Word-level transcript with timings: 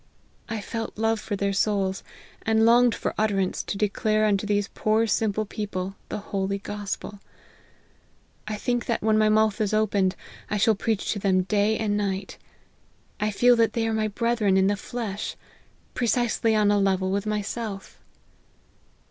I 0.49 0.61
felt 0.61 0.97
love 0.97 1.19
for 1.19 1.35
their 1.35 1.53
souls, 1.53 2.01
and 2.41 2.65
longed 2.65 2.95
for 2.95 3.13
utterance 3.19 3.61
to 3.61 3.77
de 3.77 3.87
clare 3.87 4.25
unto 4.25 4.47
these 4.47 4.67
poor 4.73 5.05
simple 5.05 5.45
people, 5.45 5.95
the 6.09 6.17
holy 6.17 6.57
gos 6.57 6.95
pel. 6.95 7.19
I 8.47 8.55
think 8.55 8.87
that 8.87 9.03
when 9.03 9.19
my 9.19 9.29
mouth 9.29 9.61
is 9.61 9.75
opened, 9.75 10.15
T 10.49 10.57
shall 10.57 10.73
preach 10.73 11.11
to 11.13 11.19
them 11.19 11.43
day 11.43 11.77
and 11.77 11.97
night. 11.97 12.39
I 13.19 13.29
feel 13.29 13.55
that 13.57 13.73
they 13.73 13.87
are 13.87 13.93
my 13.93 14.07
brethren 14.07 14.57
in 14.57 14.65
the 14.65 14.75
flesh; 14.75 15.35
precisely 15.93 16.55
on 16.55 16.71
a 16.71 16.79
level 16.79 17.11
with 17.11 17.27
myself." 17.27 17.99